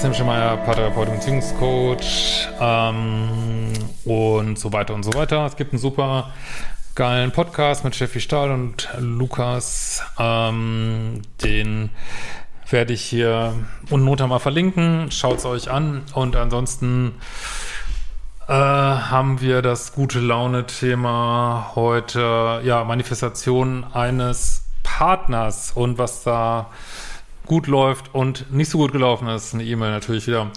[0.00, 3.70] Christian Schemeier, Paartherapeut und Beziehungscoach ähm,
[4.06, 5.44] und so weiter und so weiter.
[5.44, 6.32] Es gibt einen super
[6.94, 10.02] geilen Podcast mit Steffi Stahl und Lukas.
[10.18, 11.90] Ähm, den
[12.70, 13.52] werde ich hier
[13.90, 15.10] unten unter mal verlinken.
[15.10, 16.04] Schaut es euch an.
[16.14, 17.16] Und ansonsten
[18.48, 26.70] äh, haben wir das gute Laune-Thema heute, ja, Manifestation eines Partners und was da
[27.50, 29.54] gut läuft und nicht so gut gelaufen ist.
[29.54, 30.52] Eine E-Mail natürlich wieder.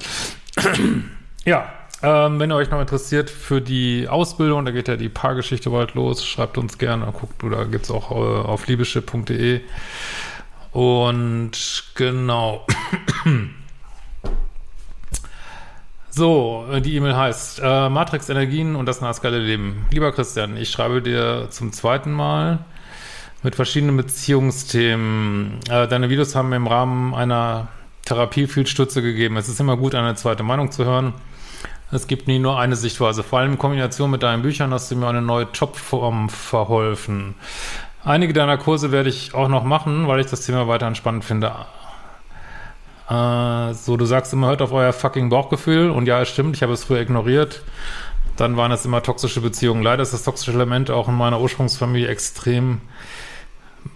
[1.44, 5.72] ja, ähm, wenn ihr euch noch interessiert für die Ausbildung, da geht ja die Paargeschichte
[5.72, 9.62] bald los, schreibt uns gerne, guckt, da gibt es auch äh, auf liebeschiff.de.
[10.72, 12.68] Und genau.
[16.16, 19.88] So, äh, die E-Mail heißt äh, Matrix Energien und das naskale Leben.
[19.90, 22.60] Lieber Christian, ich schreibe dir zum zweiten Mal
[23.44, 25.60] mit verschiedenen Beziehungsthemen.
[25.70, 27.68] Äh, deine Videos haben mir im Rahmen einer
[28.06, 29.38] Therapie viel Stütze gegeben.
[29.38, 31.14] Es ist immer gut, eine zweite Meinung zu hören.
[31.92, 33.22] Es gibt nie nur eine Sichtweise.
[33.22, 37.36] Vor allem in Kombination mit deinen Büchern hast du mir eine neue Jobform verholfen.
[38.04, 41.54] Einige deiner Kurse werde ich auch noch machen, weil ich das Thema weiter spannend finde.
[43.10, 45.90] Äh, so, du sagst immer, hört auf euer fucking Bauchgefühl.
[45.90, 47.62] Und ja, es stimmt, ich habe es früher ignoriert.
[48.38, 49.84] Dann waren es immer toxische Beziehungen.
[49.84, 52.82] Leider ist das toxische Element auch in meiner Ursprungsfamilie extrem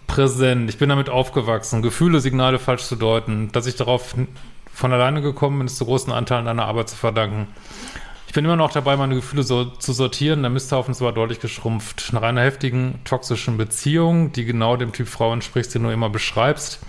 [0.07, 0.69] präsent.
[0.69, 3.51] Ich bin damit aufgewachsen, Gefühle, Signale falsch zu deuten.
[3.51, 4.15] Dass ich darauf
[4.73, 7.47] von alleine gekommen bin, ist zu großen Anteilen deiner Arbeit zu verdanken.
[8.27, 10.41] Ich bin immer noch dabei, meine Gefühle so zu sortieren.
[10.41, 12.11] Der Misthaufen ist aber deutlich geschrumpft.
[12.11, 16.79] Nach einer heftigen, toxischen Beziehung, die genau dem Typ Frau entspricht, den du immer beschreibst,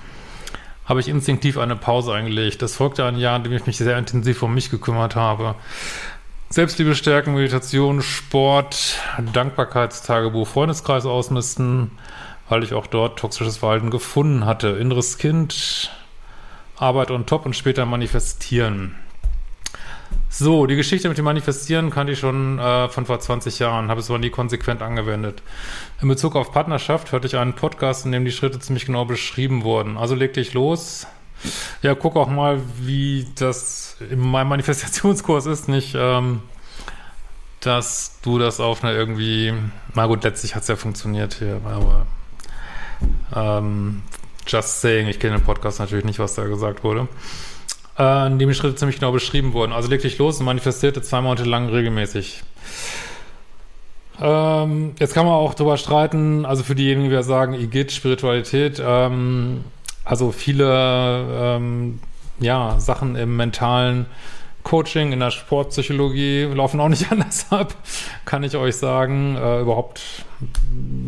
[0.84, 2.60] habe ich instinktiv eine Pause eingelegt.
[2.62, 5.54] Das folgte ein Jahr, in dem ich mich sehr intensiv um mich gekümmert habe.
[6.50, 8.98] Selbstliebe stärken, Meditation, Sport,
[9.32, 11.90] Dankbarkeitstagebuch, Freundeskreis ausmisten,
[12.48, 14.68] weil ich auch dort toxisches Verhalten gefunden hatte.
[14.68, 15.90] Inneres Kind,
[16.76, 18.94] Arbeit on top und später manifestieren.
[20.30, 24.00] So, die Geschichte mit dem Manifestieren kannte ich schon äh, von vor 20 Jahren, habe
[24.00, 25.42] es aber nie konsequent angewendet.
[26.00, 29.64] In Bezug auf Partnerschaft hörte ich einen Podcast, in dem die Schritte ziemlich genau beschrieben
[29.64, 29.96] wurden.
[29.96, 31.06] Also leg dich los.
[31.82, 36.42] Ja, guck auch mal, wie das in meinem Manifestationskurs ist, nicht, ähm,
[37.60, 39.54] dass du das auf eine irgendwie,
[39.94, 42.06] na gut, letztlich hat es ja funktioniert hier, aber
[43.34, 44.02] ähm,
[44.46, 47.08] just saying, ich kenne den Podcast natürlich nicht, was da gesagt wurde.
[47.98, 49.72] Äh, in dem die Schritte ziemlich genau beschrieben wurden.
[49.72, 52.42] Also leg dich los und manifestierte zwei Monate lang regelmäßig.
[54.20, 59.64] Ähm, jetzt kann man auch drüber streiten, also für diejenigen, die sagen, Igitt, Spiritualität, ähm,
[60.04, 62.00] also viele ähm,
[62.40, 64.06] ja, Sachen im mentalen
[64.62, 67.74] Coaching, in der Sportpsychologie laufen auch nicht anders ab,
[68.24, 69.36] kann ich euch sagen.
[69.36, 70.00] Äh, überhaupt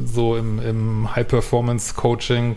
[0.05, 2.57] so im, im High-Performance-Coaching.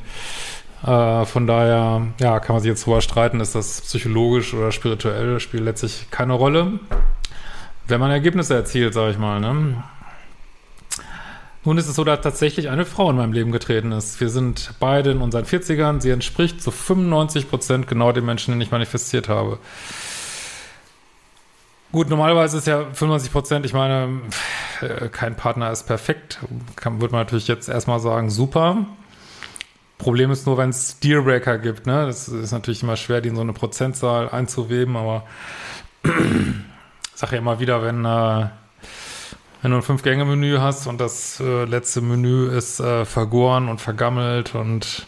[0.86, 5.40] Äh, von daher, ja, kann man sich jetzt drüber streiten, ist das psychologisch oder spirituell,
[5.40, 6.80] spielt letztlich keine Rolle.
[7.88, 9.84] Wenn man Ergebnisse erzielt, sage ich mal, ne?
[11.66, 14.20] Nun ist es so, dass tatsächlich eine Frau in meinem Leben getreten ist.
[14.20, 16.02] Wir sind beide in unseren 40ern.
[16.02, 19.60] Sie entspricht zu 95 Prozent genau dem Menschen, den ich manifestiert habe.
[21.94, 24.24] Gut, normalerweise ist ja 95 Prozent, ich meine,
[24.82, 26.40] äh, kein Partner ist perfekt.
[26.76, 28.88] Kann, würde man natürlich jetzt erstmal sagen, super.
[30.00, 32.08] Problem ist nur, wenn es Dealbreaker gibt, ne?
[32.08, 35.24] Das ist natürlich immer schwer, die in so eine Prozentzahl einzuweben, aber
[36.04, 36.12] ich
[37.14, 38.48] sage ja immer wieder, wenn, äh,
[39.62, 44.56] wenn du ein Fünf-Gänge-Menü hast und das äh, letzte Menü ist äh, vergoren und vergammelt
[44.56, 45.06] und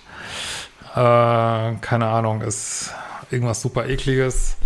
[0.94, 2.94] äh, keine Ahnung, ist
[3.32, 4.58] irgendwas super ekliges,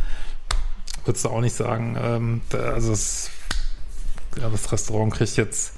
[1.09, 1.97] würdest du auch nicht sagen.
[2.00, 3.31] Ähm, also es,
[4.39, 5.73] ja, das Restaurant kriegt jetzt,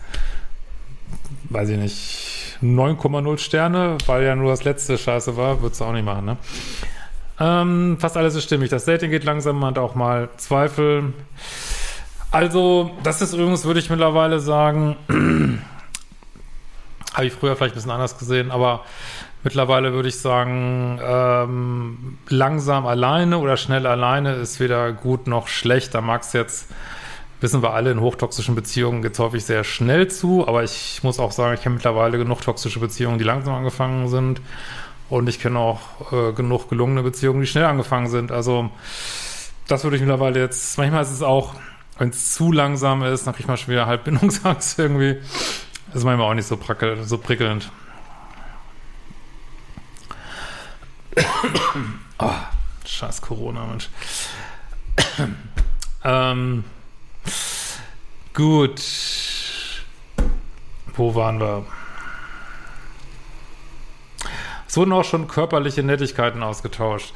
[1.50, 5.94] weiß ich nicht, 9,0 Sterne, weil ja nur das letzte Scheiße war, würdest du auch
[5.94, 6.38] nicht machen, ne?
[7.40, 8.70] Ähm, fast alles ist stimmig.
[8.70, 11.14] Das Dating geht langsam, man hat auch mal Zweifel.
[12.30, 14.98] Also, das ist übrigens, würde ich mittlerweile sagen,
[17.14, 18.86] habe ich früher vielleicht ein bisschen anders gesehen, aber
[19.44, 25.94] mittlerweile würde ich sagen, ähm, langsam alleine oder schnell alleine ist weder gut noch schlecht.
[25.94, 26.72] Da mag es jetzt,
[27.42, 31.20] wissen wir alle, in hochtoxischen Beziehungen geht es häufig sehr schnell zu, aber ich muss
[31.20, 34.42] auch sagen, ich kenne mittlerweile genug toxische Beziehungen, die langsam angefangen sind.
[35.10, 35.82] Und ich kenne auch
[36.14, 38.32] äh, genug gelungene Beziehungen, die schnell angefangen sind.
[38.32, 38.70] Also
[39.68, 41.56] das würde ich mittlerweile jetzt, manchmal ist es auch,
[41.98, 45.18] wenn es zu langsam ist, dann kriegt man schon wieder halb Bindungsangst irgendwie.
[45.92, 47.70] Das ist manchmal auch nicht so, prickel, so prickelnd.
[52.18, 52.32] oh,
[52.86, 53.90] scheiß Corona, Mensch.
[56.06, 56.64] ähm,
[58.34, 58.82] gut.
[60.96, 61.66] Wo waren wir?
[64.66, 67.14] Es wurden auch schon körperliche Nettigkeiten ausgetauscht.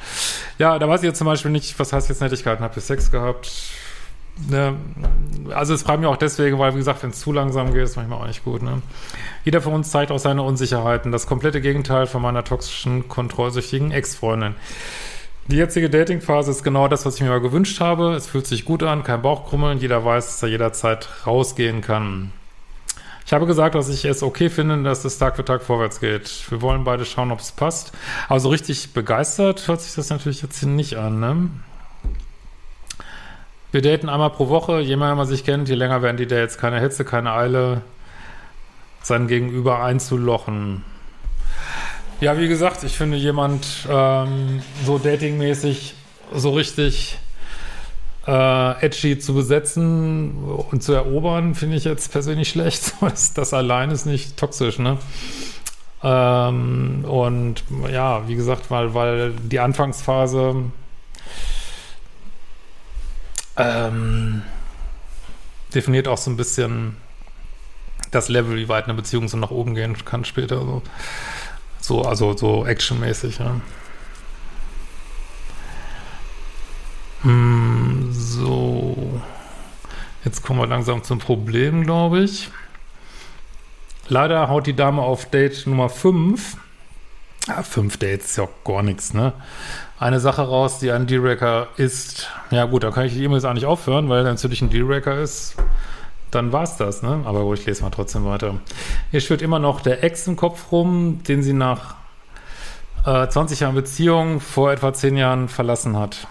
[0.58, 2.62] Ja, da weiß ich jetzt zum Beispiel nicht, was heißt jetzt Nettigkeiten?
[2.62, 3.50] Habt ihr Sex gehabt?
[4.50, 4.76] Ne?
[5.54, 7.96] Also es fragt mich auch deswegen, weil wie gesagt, wenn es zu langsam geht, ist
[7.96, 8.62] manchmal auch nicht gut.
[8.62, 8.82] Ne?
[9.44, 11.12] Jeder von uns zeigt auch seine Unsicherheiten.
[11.12, 14.54] Das komplette Gegenteil von meiner toxischen, kontrollsüchtigen Ex-Freundin.
[15.48, 18.14] Die jetzige Dating-Phase ist genau das, was ich mir mal gewünscht habe.
[18.14, 19.78] Es fühlt sich gut an, kein Bauchkrummeln.
[19.78, 22.32] Jeder weiß, dass er jederzeit rausgehen kann.
[23.24, 26.50] Ich habe gesagt, dass ich es okay finde, dass es Tag für Tag vorwärts geht.
[26.50, 27.92] Wir wollen beide schauen, ob es passt.
[28.28, 31.48] Aber so richtig begeistert hört sich das natürlich jetzt hier nicht an, ne?
[33.76, 34.80] Wir daten einmal pro Woche.
[34.80, 36.56] Je mehr man sich kennt, je länger werden die Dates.
[36.56, 37.82] Keine Hitze, keine Eile,
[39.02, 40.82] sein Gegenüber einzulochen.
[42.22, 45.92] Ja, wie gesagt, ich finde jemand ähm, so datingmäßig
[46.32, 47.18] so richtig
[48.26, 52.94] äh, edgy zu besetzen und zu erobern, finde ich jetzt persönlich schlecht.
[53.02, 54.96] Das, das allein ist nicht toxisch, ne?
[56.02, 57.62] Ähm, und
[57.92, 60.64] ja, wie gesagt, weil, weil die Anfangsphase
[63.56, 64.42] ähm,
[65.74, 66.96] definiert auch so ein bisschen
[68.10, 70.60] das Level, wie weit eine Beziehung so nach oben gehen kann später.
[70.60, 70.82] So,
[71.80, 73.60] so also so actionmäßig, ja.
[77.22, 79.20] Hm, so.
[80.24, 82.50] Jetzt kommen wir langsam zum Problem, glaube ich.
[84.08, 86.56] Leider haut die Dame auf Date Nummer 5.
[87.46, 89.32] Ja, fünf Dates ist ja auch gar nichts, ne?
[89.98, 92.28] Eine Sache raus, die ein Deal-Racker ist.
[92.50, 95.18] Ja, gut, da kann ich die E-Mails auch nicht aufhören, weil dann natürlich ein Deal-Racker
[95.20, 95.54] ist.
[96.32, 97.22] Dann war's das, ne?
[97.24, 98.56] Aber gut, ich lese mal trotzdem weiter.
[99.12, 101.94] Hier schwirrt immer noch der Ex im Kopf rum, den sie nach
[103.06, 106.26] äh, 20 Jahren Beziehung vor etwa 10 Jahren verlassen hat.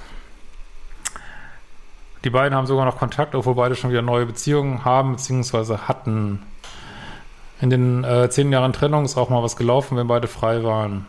[2.25, 5.77] Die beiden haben sogar noch Kontakt, obwohl beide schon wieder neue Beziehungen haben bzw.
[5.87, 6.41] hatten.
[7.61, 11.05] In den äh, zehn Jahren Trennung ist auch mal was gelaufen, wenn beide frei waren.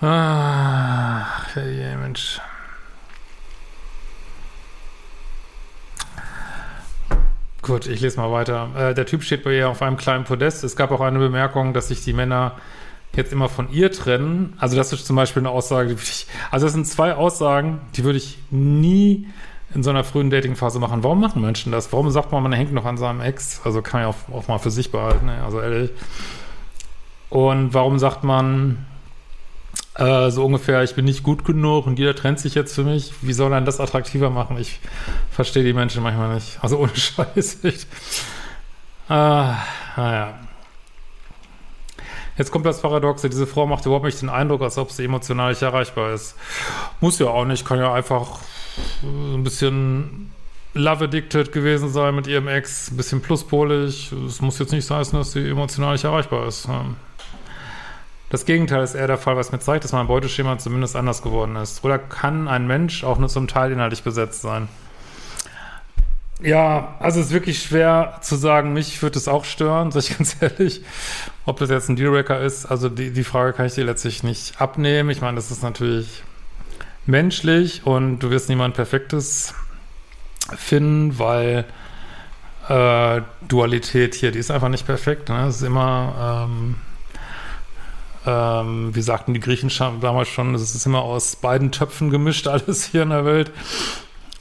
[0.00, 2.40] Ach, hey, Mensch.
[7.62, 8.68] Gut, ich lese mal weiter.
[8.76, 10.62] Äh, der Typ steht bei ihr auf einem kleinen Podest.
[10.62, 12.52] Es gab auch eine Bemerkung, dass sich die Männer
[13.14, 16.26] jetzt immer von ihr trennen, also das ist zum Beispiel eine Aussage, die würde ich,
[16.50, 19.26] also das sind zwei Aussagen, die würde ich nie
[19.74, 21.02] in so einer frühen Datingphase machen.
[21.02, 21.92] Warum machen Menschen das?
[21.92, 23.60] Warum sagt man, man hängt noch an seinem Ex?
[23.64, 25.42] Also kann ja auch, auch mal für sich behalten, ne?
[25.44, 25.90] also ehrlich.
[27.28, 28.86] Und warum sagt man
[29.96, 33.12] äh, so ungefähr, ich bin nicht gut genug und jeder trennt sich jetzt für mich?
[33.20, 34.56] Wie soll man das attraktiver machen?
[34.58, 34.80] Ich
[35.30, 36.58] verstehe die Menschen manchmal nicht.
[36.62, 37.64] Also ohne Scheiß.
[37.64, 37.86] Ich,
[39.10, 39.52] äh,
[39.96, 40.47] naja.
[42.38, 45.50] Jetzt kommt das Paradoxe, diese Frau macht überhaupt nicht den Eindruck, als ob sie emotional
[45.50, 46.36] nicht erreichbar ist.
[47.00, 48.38] Muss ja auch nicht, kann ja einfach
[49.02, 50.30] ein bisschen
[50.72, 54.12] love addicted gewesen sein mit ihrem Ex, ein bisschen pluspolig.
[54.12, 56.68] Es muss jetzt nicht heißen, dass sie emotional nicht erreichbar ist.
[58.30, 61.56] Das Gegenteil ist eher der Fall, was mir zeigt, dass mein Beuteschema zumindest anders geworden
[61.56, 61.84] ist.
[61.84, 64.68] Oder kann ein Mensch auch nur zum Teil inhaltlich besetzt sein?
[66.40, 70.16] Ja, also es ist wirklich schwer zu sagen, mich würde es auch stören, sag ich
[70.16, 70.82] ganz ehrlich,
[71.44, 72.66] ob das jetzt ein Dealbreaker ist.
[72.66, 75.10] Also die, die Frage kann ich dir letztlich nicht abnehmen.
[75.10, 76.22] Ich meine, das ist natürlich
[77.06, 79.54] menschlich und du wirst niemand Perfektes
[80.56, 81.64] finden, weil
[82.68, 85.30] äh, Dualität hier, die ist einfach nicht perfekt.
[85.30, 85.46] Ne?
[85.46, 86.74] Es ist immer, ähm,
[88.26, 92.84] ähm, wie sagten die Griechen damals schon, es ist immer aus beiden Töpfen gemischt, alles
[92.84, 93.50] hier in der Welt.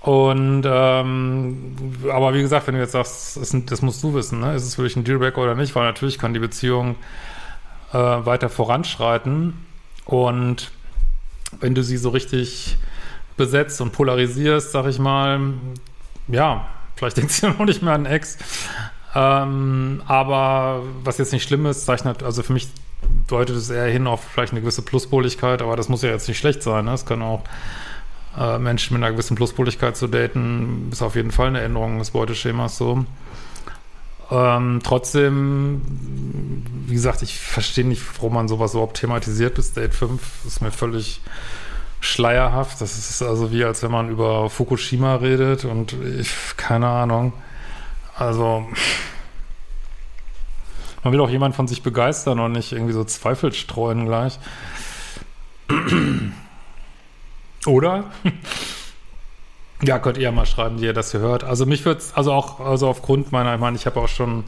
[0.08, 1.76] Und ähm,
[2.10, 4.56] aber wie gesagt, wenn du jetzt sagst, das, das musst du wissen, ne?
[4.56, 6.96] ist es wirklich ein Dealbreaker oder nicht, weil natürlich kann die Beziehung
[7.92, 9.66] äh, weiter voranschreiten
[10.06, 10.72] und
[11.60, 12.78] wenn du sie so richtig
[13.36, 15.42] besetzt und polarisierst, sag ich mal,
[16.30, 18.38] ja, vielleicht denkst du ja noch nicht mehr an Ex.
[19.14, 22.70] Ähm, aber was jetzt nicht schlimm ist, zeichnet, also für mich
[23.28, 26.38] deutet es eher hin auf vielleicht eine gewisse Pluspoligkeit, aber das muss ja jetzt nicht
[26.38, 26.86] schlecht sein.
[26.86, 26.94] Ne?
[26.94, 27.44] Es kann auch
[28.38, 32.12] äh, Menschen mit einer gewissen Pluspoligkeit zu daten, ist auf jeden Fall eine Änderung des
[32.12, 33.06] Beuteschemas so.
[34.30, 35.82] Ähm, trotzdem,
[36.86, 40.22] wie gesagt, ich verstehe nicht, warum man sowas überhaupt thematisiert bis Date 5.
[40.44, 41.22] Das ist mir völlig
[42.02, 42.82] schleierhaft.
[42.82, 47.34] Das ist also wie, als wenn man über Fukushima redet und ich, keine Ahnung.
[48.16, 48.68] Also,
[51.04, 54.40] man will auch jemand von sich begeistern und nicht irgendwie so Zweifel streuen gleich.
[57.66, 58.06] Oder?
[59.84, 61.44] Ja, könnt ihr ja mal schreiben, wie ihr das hier hört.
[61.44, 64.44] Also mich wird's, also auch, also aufgrund meiner, ich meine, ich habe auch schon ein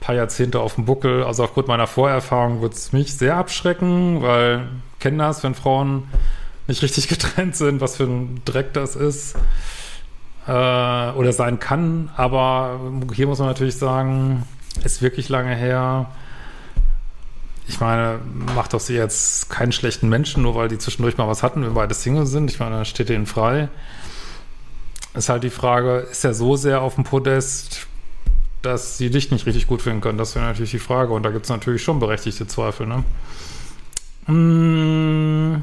[0.00, 4.68] paar Jahrzehnte auf dem Buckel, also aufgrund meiner Vorerfahrung wird's mich sehr abschrecken, weil
[4.98, 6.04] kennen das, wenn Frauen
[6.68, 9.36] nicht richtig getrennt sind, was für ein Dreck das ist
[10.46, 12.10] äh, oder sein kann.
[12.16, 12.80] Aber
[13.14, 14.44] hier muss man natürlich sagen,
[14.84, 16.06] ist wirklich lange her.
[17.68, 18.18] Ich meine,
[18.54, 21.74] macht doch sie jetzt keinen schlechten Menschen, nur weil die zwischendurch mal was hatten, wenn
[21.74, 22.50] beide Single sind.
[22.50, 23.68] Ich meine, da steht denen frei.
[25.14, 27.86] Ist halt die Frage, ist er so sehr auf dem Podest,
[28.62, 30.18] dass sie dich nicht richtig gut finden können?
[30.18, 31.12] Das wäre natürlich die Frage.
[31.12, 33.04] Und da gibt es natürlich schon berechtigte Zweifel, ne?
[34.26, 35.62] Mmh.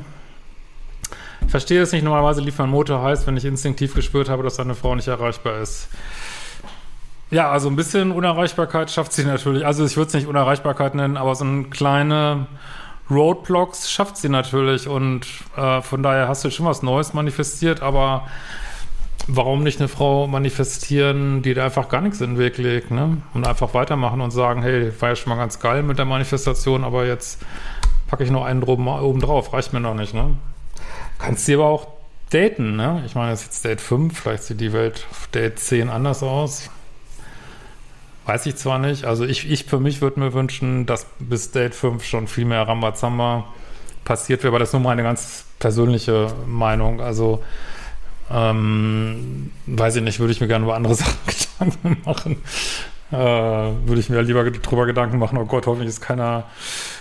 [1.46, 2.04] Ich verstehe es nicht.
[2.04, 5.88] Normalerweise liefern Motor heißt, wenn ich instinktiv gespürt habe, dass eine Frau nicht erreichbar ist.
[7.32, 9.66] Ja, also ein bisschen Unerreichbarkeit schafft sie natürlich.
[9.66, 12.48] Also ich würde es nicht Unerreichbarkeit nennen, aber so ein kleine
[13.10, 14.88] Roadblocks schafft sie natürlich.
[14.88, 18.28] Und äh, von daher hast du schon was Neues manifestiert, aber
[19.28, 23.18] warum nicht eine Frau manifestieren, die da einfach gar nichts in den Weg legt, ne?
[23.36, 26.84] Und einfach weitermachen und sagen, hey, war ja schon mal ganz geil mit der Manifestation,
[26.84, 27.40] aber jetzt
[28.08, 30.36] packe ich noch einen oben, oben drauf, reicht mir noch nicht, ne?
[31.20, 31.88] Kannst sie aber auch
[32.32, 33.04] daten, ne?
[33.06, 36.24] Ich meine, das ist jetzt Date 5, vielleicht sieht die Welt auf Date 10 anders
[36.24, 36.72] aus.
[38.30, 39.06] Weiß ich zwar nicht.
[39.06, 42.62] Also ich, ich für mich würde mir wünschen, dass bis Date 5 schon viel mehr
[42.62, 43.46] Rambazamba
[44.06, 47.02] passiert wäre, aber das ist nur meine ganz persönliche Meinung.
[47.02, 47.44] Also
[48.30, 52.38] ähm, weiß ich nicht, würde ich mir gerne über andere Sachen Gedanken machen.
[53.12, 56.44] Äh, würde ich mir lieber drüber Gedanken machen, oh Gott, hoffentlich ist keiner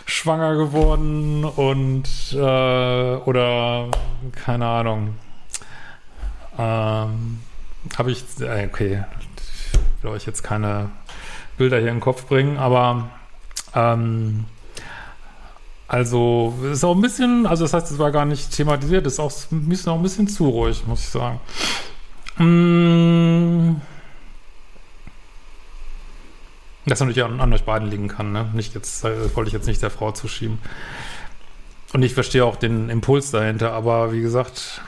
[0.06, 3.90] schwanger geworden und äh, oder
[4.32, 5.16] keine Ahnung.
[6.58, 7.40] Ähm,
[7.98, 9.04] Habe ich, äh, okay,
[10.00, 10.88] will euch jetzt keine
[11.58, 13.10] Bilder hier in den Kopf bringen, aber
[13.74, 14.44] ähm,
[15.88, 19.32] also ist auch ein bisschen, also das heißt, es war gar nicht thematisiert, ist auch,
[19.70, 21.40] ist auch ein bisschen zu ruhig, muss ich sagen.
[22.36, 23.76] Mmh.
[26.86, 28.48] Das natürlich an, an euch beiden liegen kann, ne?
[28.54, 30.58] Nicht jetzt, das wollte ich jetzt nicht der Frau zuschieben.
[31.92, 34.82] Und ich verstehe auch den Impuls dahinter, aber wie gesagt,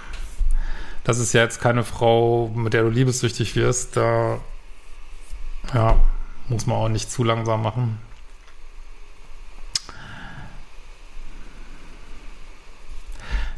[1.05, 4.39] das ist ja jetzt keine Frau, mit der du liebessüchtig wirst, da
[5.75, 5.97] ja,
[6.51, 7.99] muss man auch nicht zu langsam machen.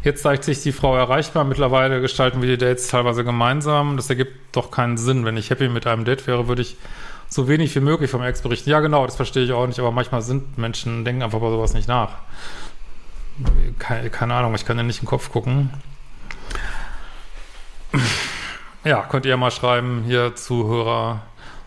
[0.05, 1.45] Jetzt zeigt sich die Frau erreichbar.
[1.45, 3.97] Mittlerweile gestalten wir die Dates teilweise gemeinsam.
[3.97, 5.25] Das ergibt doch keinen Sinn.
[5.25, 6.77] Wenn ich happy mit einem Date wäre, würde ich
[7.29, 8.69] so wenig wie möglich vom Ex berichten.
[8.69, 11.73] Ja, genau, das verstehe ich auch nicht, aber manchmal sind Menschen, denken einfach über sowas
[11.73, 12.17] nicht nach.
[13.79, 15.71] Keine, keine Ahnung, ich kann ja nicht in den Kopf gucken.
[18.85, 21.23] Ja, könnt ihr mal schreiben, hier Zuhörer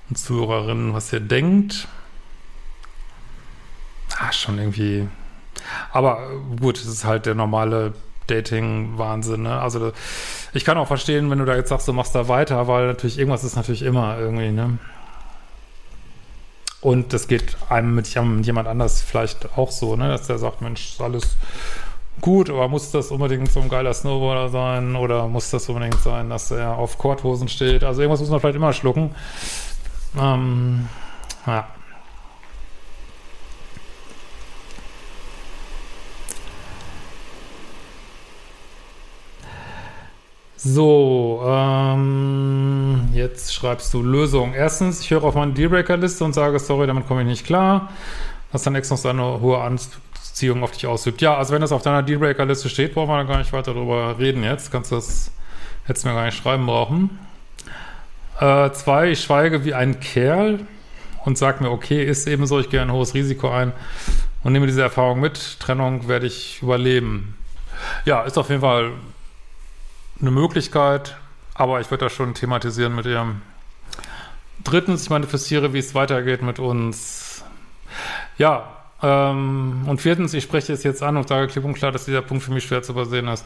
[0.09, 1.87] und Zuhörerinnen, was ihr denkt.
[4.17, 5.07] Ah, schon irgendwie.
[5.91, 7.93] Aber gut, es ist halt der normale
[8.27, 9.59] Dating-Wahnsinn, ne?
[9.59, 9.91] Also,
[10.53, 13.17] ich kann auch verstehen, wenn du da jetzt sagst, du machst da weiter, weil natürlich
[13.17, 14.77] irgendwas ist natürlich immer irgendwie, ne?
[16.85, 20.07] Und das geht einem mit jemand anders vielleicht auch so, ne?
[20.07, 21.35] dass der sagt, Mensch, alles
[22.21, 26.29] gut, aber muss das unbedingt so ein geiler Snowboarder sein oder muss das unbedingt sein,
[26.29, 27.83] dass er auf Korthosen steht?
[27.83, 29.15] Also irgendwas muss man vielleicht immer schlucken.
[30.17, 30.87] Ähm,
[31.45, 31.67] ja.
[40.57, 44.53] So, ähm, jetzt schreibst du Lösung.
[44.53, 47.89] Erstens, ich höre auf meine Dealbreaker-Liste und sage, sorry, damit komme ich nicht klar.
[48.51, 51.21] Dass dein Ex noch seine hohe Anziehung auf dich ausübt.
[51.21, 54.17] Ja, also wenn das auf deiner Dealbreaker-Liste steht, brauchen wir da gar nicht weiter drüber
[54.17, 54.71] reden jetzt.
[54.71, 55.31] Kannst du das,
[55.83, 57.19] hättest du mir gar nicht schreiben brauchen.
[58.39, 60.67] Äh, zwei, ich schweige wie ein Kerl
[61.23, 63.71] und sag mir, okay, ist eben so, ich gehe ein hohes Risiko ein
[64.43, 65.59] und nehme diese Erfahrung mit.
[65.59, 67.37] Trennung werde ich überleben.
[68.05, 68.91] Ja, ist auf jeden Fall
[70.19, 71.17] eine Möglichkeit,
[71.53, 73.35] aber ich würde das schon thematisieren mit ihr.
[74.63, 77.43] Drittens, ich manifestiere, wie es weitergeht mit uns.
[78.37, 82.21] Ja, und viertens, ich spreche es jetzt an und sage klipp und klar, dass dieser
[82.21, 83.45] Punkt für mich schwer zu übersehen ist.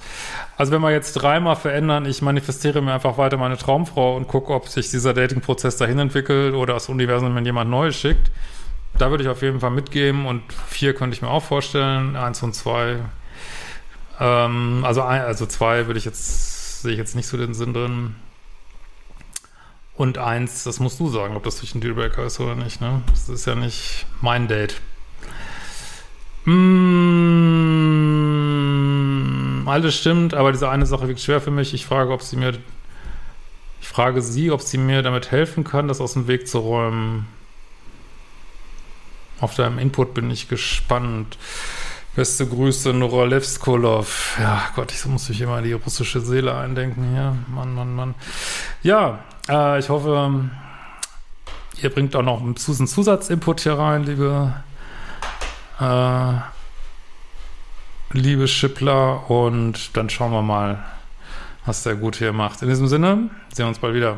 [0.58, 4.54] Also wenn wir jetzt dreimal verändern, ich manifestiere mir einfach weiter meine Traumfrau und gucke,
[4.54, 8.32] ob sich dieser Dating-Prozess dahin entwickelt oder das Universum mir jemand Neues schickt.
[8.98, 12.16] Da würde ich auf jeden Fall mitgeben und vier könnte ich mir auch vorstellen.
[12.16, 12.98] Eins und zwei.
[14.20, 17.74] Ähm, also, ein, also zwei würde ich jetzt sehe ich jetzt nicht so den Sinn
[17.74, 18.16] drin.
[19.96, 23.01] Und eins, das musst du sagen, ob das durch ein Dealbreaker ist oder nicht, ne?
[23.10, 24.80] Das ist ja nicht mein Date.
[26.46, 27.69] Mmh,
[29.69, 31.74] alles stimmt, aber diese eine Sache wirkt schwer für mich.
[31.74, 32.58] Ich frage, ob sie mir,
[33.81, 37.27] ich frage sie, ob sie mir damit helfen kann, das aus dem Weg zu räumen.
[39.39, 41.38] Auf deinem Input bin ich gespannt.
[42.15, 44.38] Beste Grüße, Nora Levskolov.
[44.39, 47.38] Ja, Gott, ich muss mich immer in die russische Seele eindenken hier.
[47.48, 48.15] Mann, Mann, Mann.
[48.84, 50.50] Ja, äh, ich hoffe,
[51.81, 54.53] ihr bringt auch noch einen Zusatzinput hier rein, liebe,
[55.80, 56.34] äh,
[58.12, 59.30] liebe Schippler.
[59.30, 60.84] Und dann schauen wir mal,
[61.66, 62.62] was der gut hier macht.
[62.62, 64.18] In diesem Sinne, sehen wir uns bald wieder.